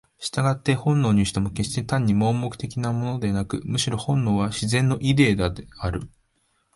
[0.17, 6.09] 従って本能にしても決して単に盲目的なものでなく、むしろ本能は「自然のイデー」である。